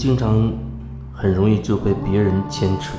[0.00, 0.50] 经常
[1.12, 2.96] 很容易就被别人牵扯，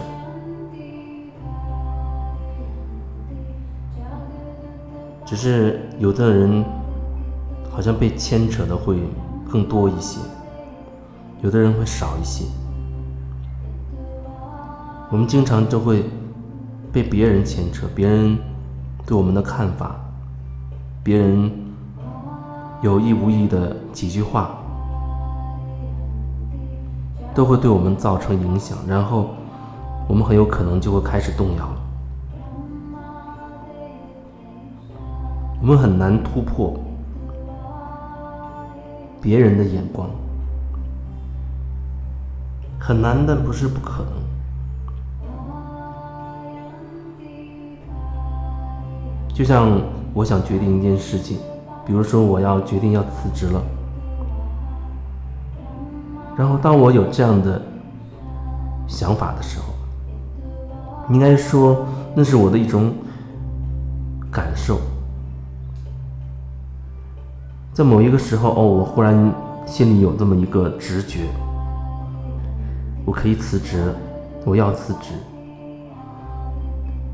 [5.25, 6.63] 只是有的人
[7.71, 8.99] 好像被牵扯的会
[9.49, 10.19] 更多一些，
[11.41, 12.45] 有的人会少一些。
[15.09, 16.05] 我们经常就会
[16.91, 18.37] 被别人牵扯，别人
[19.07, 19.95] 对我们的看法，
[21.03, 21.51] 别人
[22.83, 24.60] 有意无意的几句话。
[27.33, 29.29] 都会对我们造成影响，然后
[30.07, 31.77] 我们很有可能就会开始动摇了。
[35.61, 36.73] 我们很难突破
[39.21, 40.09] 别人的眼光，
[42.79, 44.13] 很难，但不是不可能。
[49.33, 49.79] 就像
[50.13, 51.37] 我想决定一件事情，
[51.85, 53.61] 比如说我要决定要辞职了。
[56.41, 57.61] 然后，当我有这样的
[58.87, 59.65] 想法的时候，
[61.13, 62.91] 应该说那是我的一种
[64.31, 64.79] 感受。
[67.71, 69.31] 在某一个时候，哦，我忽然
[69.67, 71.27] 心里有这么一个直觉，
[73.05, 73.93] 我可以辞职，
[74.43, 75.13] 我要辞职，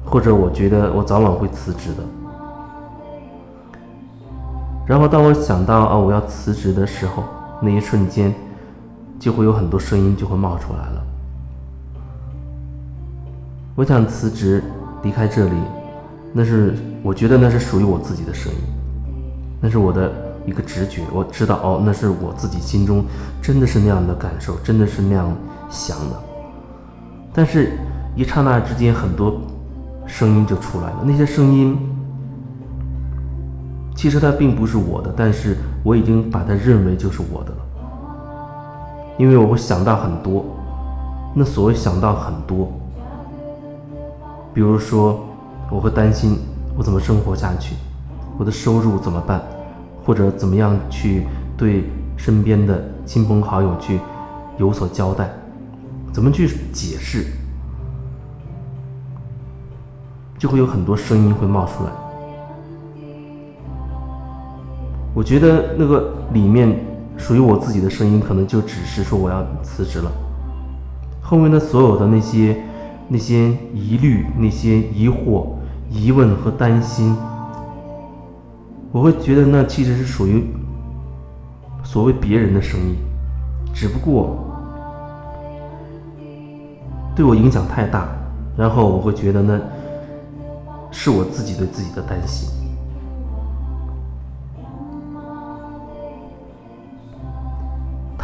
[0.05, 2.03] 或者我觉得我早晚会辞职的。
[4.85, 7.23] 然后，当我想到啊，我要辞职的时候，
[7.61, 8.33] 那一瞬间。
[9.19, 11.03] 就会有很多声音就会冒出来了。
[13.75, 14.63] 我想辞职
[15.03, 15.55] 离开这里，
[16.33, 18.59] 那是我觉得那是属于我自己的声音，
[19.61, 20.11] 那是我的
[20.45, 21.03] 一个直觉。
[21.13, 23.05] 我知道哦，那是我自己心中
[23.41, 25.31] 真的是那样的感受，真的是那样
[25.69, 26.23] 想的。
[27.33, 27.77] 但是，
[28.15, 29.39] 一刹那之间，很多
[30.07, 31.03] 声音就出来了。
[31.03, 31.77] 那些声音
[33.95, 37.66] 其实它并不是我的，但是我已经把它认为就是我的了。
[39.17, 40.45] 因为我会想到很多，
[41.33, 42.71] 那所谓想到很多，
[44.53, 45.19] 比如说
[45.71, 46.37] 我会担心
[46.77, 47.75] 我怎么生活下去，
[48.37, 49.41] 我的收入怎么办，
[50.05, 51.25] 或者怎么样去
[51.57, 51.85] 对
[52.15, 53.99] 身边的亲朋好友去
[54.59, 55.27] 有所交代，
[56.13, 57.25] 怎么去解释，
[60.37, 61.89] 就会有很多声音会冒出来。
[65.15, 66.96] 我觉得那个里面。
[67.17, 70.11] 属于我自己的声音，可能就只是说我要辞职了。
[71.21, 72.55] 后面的所有的那些、
[73.09, 75.47] 那些疑虑、那些疑惑、
[75.89, 77.15] 疑问和担心，
[78.91, 80.45] 我会觉得那其实是属于
[81.83, 82.95] 所谓别人的声音，
[83.73, 84.37] 只不过
[87.15, 88.07] 对我影响太大，
[88.55, 89.59] 然后我会觉得那
[90.91, 92.47] 是我自己对自己的担心。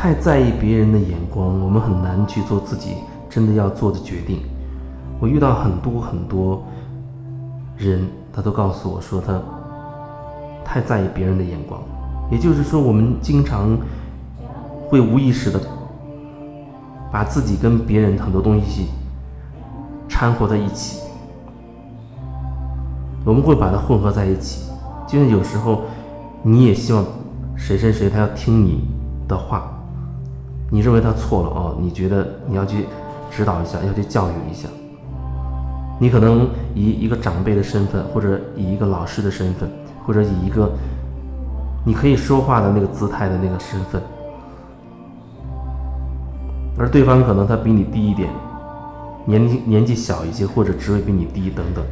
[0.04, 2.96] 太在意别人的眼光，我们很难去做自己
[3.30, 4.42] 真的要做的决定。
[5.18, 6.62] 我遇到很多很多
[7.78, 9.42] 人，他都告诉我说他
[10.66, 11.82] 太在意别人的眼光。
[12.30, 13.78] 也就是说，我们经常
[14.90, 15.58] 会无意识的
[17.10, 18.88] 把自己跟别人很多东西
[20.10, 21.00] 掺和在一起，
[23.24, 24.70] 我们会把它混合在一起。
[25.08, 25.84] 就像有时候
[26.42, 27.06] 你也希望
[27.56, 28.82] 谁谁谁他要听你
[29.30, 29.70] 的话。
[30.74, 31.78] 你认为他错了哦？
[31.80, 32.88] 你觉得你要去
[33.30, 34.68] 指导一下，要去教育一下。
[36.00, 39.70] 你可能以一个长辈的身份，或者以一个老师的身份，
[40.04, 40.72] 或者以一个
[41.86, 44.02] 你可以说话的那个姿态的那个身份，
[46.76, 48.28] 而对方可能他比你低一点，
[49.26, 51.86] 年纪年纪小一些，或者职位比你低等等。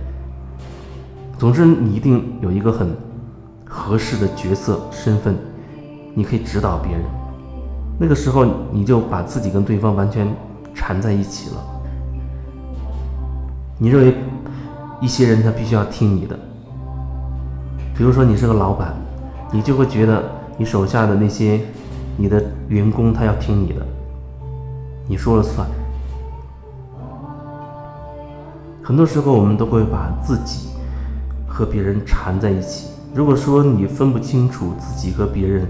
[1.37, 2.97] 总之，你一定有一个很
[3.63, 5.37] 合适的角色身份，
[6.15, 7.03] 你可以指导别人。
[8.03, 10.27] 那个时候，你就把自己跟对方完全
[10.73, 11.57] 缠在一起了。
[13.77, 14.15] 你认为
[14.99, 16.35] 一些人他必须要听你的，
[17.95, 18.95] 比如说你是个老板，
[19.51, 20.23] 你就会觉得
[20.57, 21.61] 你手下的那些
[22.17, 23.85] 你的员工他要听你的，
[25.07, 25.67] 你说了算。
[28.81, 30.69] 很多时候我们都会把自己
[31.47, 32.87] 和别人缠在一起。
[33.13, 35.67] 如果说你分不清楚自己和别人，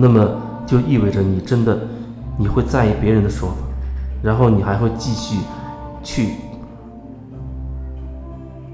[0.00, 0.26] 那么
[0.66, 1.78] 就意味着你真的
[2.38, 3.56] 你会在意别人的说法，
[4.22, 5.40] 然后你还会继续
[6.02, 6.36] 去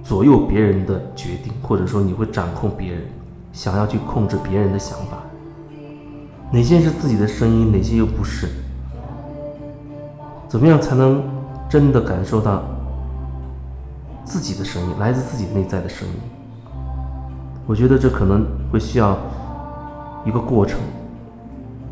[0.04, 3.02] 左右别人的决定，或者说你会掌控别人，
[3.52, 5.18] 想要去控制别人的想法。
[6.52, 8.46] 哪些是自己的声音，哪些又不是？
[10.46, 11.20] 怎么样才能
[11.68, 12.62] 真的感受到
[14.24, 16.14] 自己的声音，来自自己内在的声音？
[17.66, 19.18] 我觉得这可能会需要
[20.24, 20.78] 一个过程。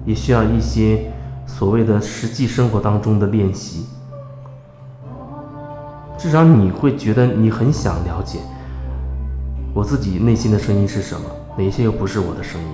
[0.04, 1.10] 也需要一些
[1.46, 3.86] 所谓的实际生活当中的练习。
[6.16, 8.38] 至少你会觉得你很想了解
[9.74, 11.26] 我自己内心的声音是什么，
[11.58, 12.68] 哪些又不是我的声音。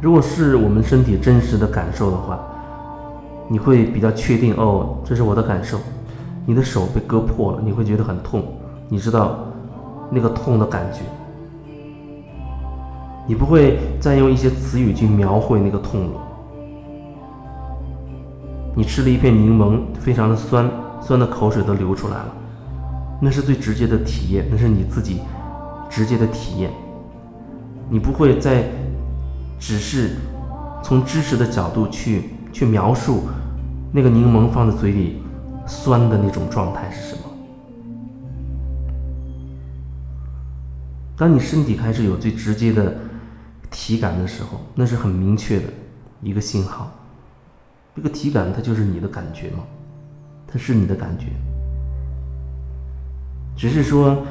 [0.00, 2.38] 如果是我们身体真实的感受的话，
[3.48, 5.78] 你会比较确定哦，这是我的感受。
[6.44, 8.44] 你的手被割破了，你会觉得很痛，
[8.88, 9.38] 你知道
[10.10, 11.00] 那个痛的感觉。
[13.26, 16.20] 你不会再用一些词语去描绘那个痛了。
[18.74, 20.70] 你吃了一片柠檬，非常的酸，
[21.00, 22.34] 酸的口水都流出来了，
[23.20, 25.20] 那是最直接的体验，那是你自己
[25.88, 26.70] 直接的体验。
[27.88, 28.64] 你不会再
[29.58, 30.16] 只是
[30.82, 33.22] 从知识的角度去去描述
[33.92, 35.22] 那个柠檬放在嘴里
[35.66, 37.22] 酸的那种状态是什么。
[41.16, 42.94] 当你身体开始有最直接的
[43.78, 45.64] 体感的时候，那是很明确的
[46.22, 46.90] 一个信号。
[47.94, 49.58] 这个体感，它就是你的感觉吗？
[50.46, 51.26] 它是你的感觉，
[53.54, 54.24] 只是说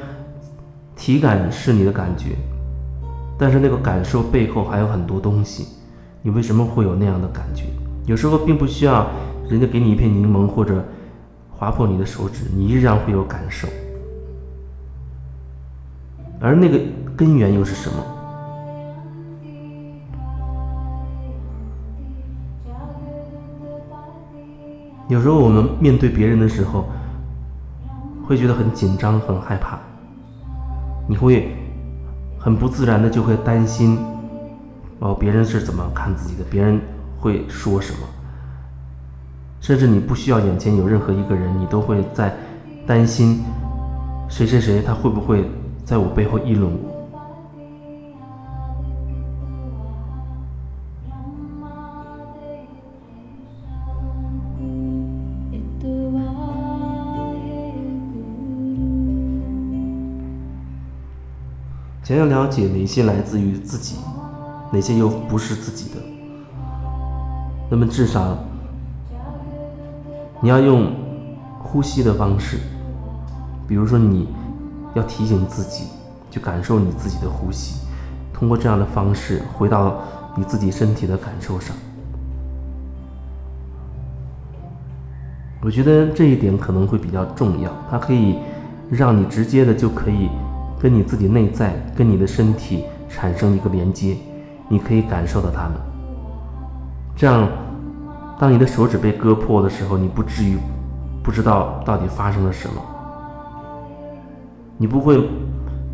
[0.96, 2.36] 体感是你的感觉，
[3.38, 5.68] 但是那个感受背后还有很多东西。
[6.24, 7.66] 你为什么会有那样的感觉？
[8.08, 9.08] 有时候并不需要
[9.48, 10.84] 人家给你一片柠檬或者
[11.52, 13.68] 划破你的手指，你依然会有感受。
[16.42, 16.80] 而那个
[17.16, 18.15] 根源又是什么？
[25.08, 26.86] 有时候我们面对别人的时候，
[28.26, 29.78] 会觉得很紧张、很害怕。
[31.08, 31.56] 你会
[32.40, 34.00] 很不自然的就会担心，
[35.00, 36.44] 哦，别人是怎么看自己的？
[36.50, 36.82] 别人
[37.20, 38.00] 会说什么？
[39.62, 42.36] 甚至你不需要眼前有任何一个人，你都会在
[42.88, 43.44] 担心
[44.28, 45.48] 谁谁谁他会不会
[45.84, 46.95] 在我背后议论我。
[62.06, 63.96] 想要了解哪些来自于自己，
[64.72, 65.96] 哪些又不是自己的，
[67.68, 68.38] 那么至少
[70.40, 70.94] 你要用
[71.64, 72.60] 呼吸的方式，
[73.68, 74.30] 比如说你
[74.94, 75.86] 要提醒自己，
[76.30, 77.88] 去感受你自己的呼吸，
[78.32, 80.00] 通过这样的方式回到
[80.38, 81.76] 你自己身体的感受上。
[85.64, 88.36] 我觉得这一点可能会比较重要，它可以
[88.92, 90.30] 让你直接的就可以。
[90.86, 94.16] 跟你自己内在、跟你的身体产生一个连接，
[94.70, 95.72] 你可以感受到它们。
[97.16, 97.50] 这样，
[98.40, 100.60] 当你的手指被割破的时候，你不至于
[101.24, 102.80] 不知道到底发生了什么。
[104.78, 105.28] 你不会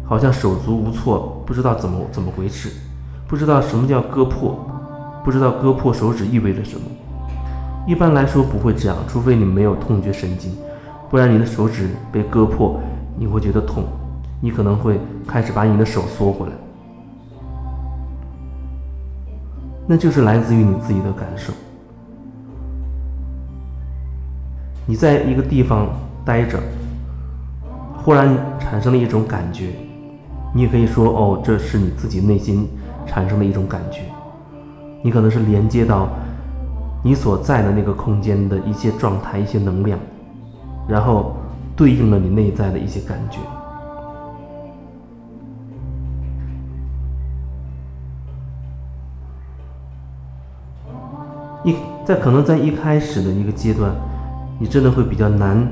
[0.03, 2.69] 好像手足无措，不知道怎么怎么回事，
[3.29, 4.59] 不知道什么叫割破，
[5.23, 6.81] 不知道割破手指意味着什么。
[7.87, 10.51] 一般来说不会这样，除非你没有痛觉神经，
[11.09, 12.77] 不然你的手指被割破，
[13.17, 13.85] 你会觉得痛。
[14.41, 16.53] 你可能会开始把你的手缩回来，
[19.87, 21.53] 那就是来自于你自己的感受。
[24.87, 25.87] 你在一个地方
[26.25, 26.59] 待着，
[28.03, 29.67] 忽然产生了一种感觉，
[30.55, 32.67] 你也可以说：“哦，这是你自己内心
[33.05, 34.01] 产生的一种感觉。”
[35.03, 36.09] 你可能是连接到
[37.03, 39.99] 你所在的那个空间的一些状态、一些能量，
[40.87, 41.35] 然后
[41.75, 43.37] 对应了你内在的一些感觉。
[51.63, 51.75] 一
[52.05, 53.91] 在可能在一开始的一个阶段，
[54.59, 55.67] 你真的会比较难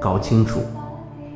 [0.00, 0.60] 搞清楚，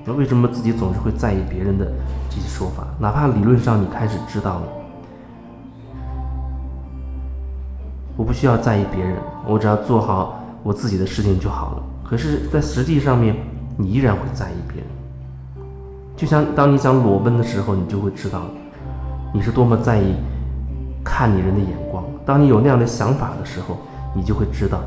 [0.04, 1.86] 那为什么自己总是会在意别人的
[2.30, 2.86] 这些说法？
[2.98, 4.62] 哪怕理论上你开始知道了，
[8.16, 11.82] 我不需要在意别人，我只要做好我自己的事情就好了。
[12.02, 13.36] 可是，在实际上面，
[13.76, 14.86] 你依然会在意别人。
[16.16, 18.40] 就像当你想裸奔的时候，你就会知道
[19.32, 20.14] 你是多么在意
[21.04, 22.04] 看你人的眼光。
[22.26, 23.78] 当你有那样的想法的时候，
[24.14, 24.80] 你就会知道，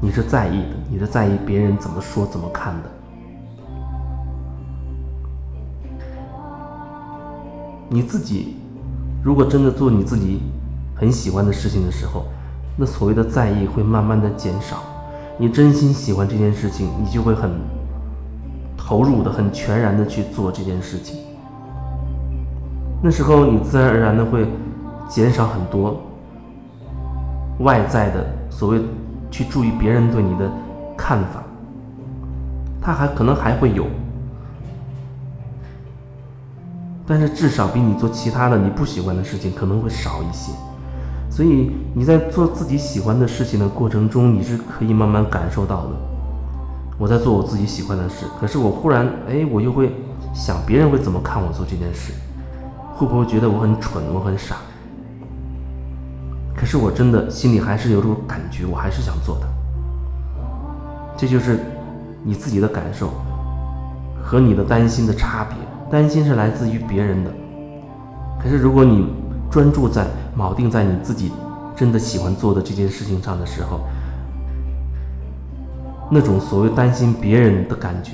[0.00, 2.90] 你是在意的，你是在意别人怎么说、怎么看的。
[7.88, 8.56] 你自己
[9.22, 10.40] 如果真的做你自己
[10.94, 12.24] 很喜欢的事情的时候，
[12.76, 14.82] 那所谓的在意会慢慢的减少。
[15.36, 17.50] 你真心喜欢这件事情，你就会很
[18.76, 21.18] 投入的、很全然的去做这件事情。
[23.02, 24.46] 那时候你自然而然的会
[25.10, 26.00] 减少很多。
[27.58, 28.80] 外在的所谓
[29.30, 30.50] 去注意别人对你的
[30.96, 31.42] 看法，
[32.80, 33.84] 他还可能还会有，
[37.06, 40.52] 但是至少比你做其他的你不喜欢的事情可能会少一些。
[41.30, 45.90] 所以你在做自己喜欢的事情的过程中，你是可以慢慢感受到的。
[46.98, 49.92] 我在做我自己喜欢的事，可是我忽然哎，我又会
[50.32, 52.14] 想别人会怎么看我做这件事，
[52.94, 54.56] 会不会觉得我很蠢，我很傻？
[56.70, 59.48] 是我真的心里还是有种感觉，我还是想做的。
[61.16, 61.58] 这就是
[62.22, 63.10] 你自己的感受
[64.22, 65.56] 和你的担心的差别。
[65.90, 67.30] 担心是来自于别人的，
[68.40, 69.04] 可是如果你
[69.50, 70.06] 专注在
[70.38, 71.32] 铆定在你自己
[71.74, 73.80] 真的喜欢做的这件事情上的时候，
[76.08, 78.12] 那种所谓担心别人的感觉，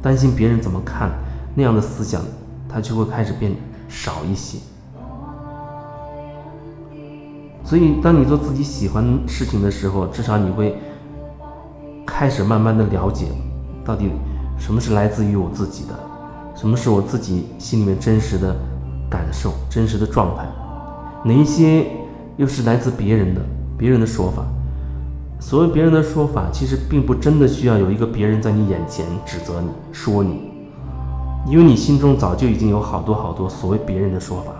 [0.00, 1.10] 担心别人怎么看
[1.56, 2.22] 那样的思想，
[2.68, 3.52] 它就会开始变
[3.88, 4.58] 少一些。
[7.66, 10.78] 所以，当你做自己喜欢事情的时候，至少你会
[12.06, 13.26] 开始慢慢的了解，
[13.84, 14.08] 到底
[14.56, 15.98] 什么是来自于我自己的，
[16.54, 18.54] 什么是我自己心里面真实的
[19.10, 20.46] 感受、真实的状态，
[21.24, 21.88] 哪一些
[22.36, 23.40] 又是来自别人的、
[23.76, 24.44] 别人的说法。
[25.40, 30.52] 所谓别人的说法，其实并不真的需要有一个别人在你眼前指责你、说你，
[31.48, 34.52] 因为你心中早就已经有好多好多所谓别人的说法。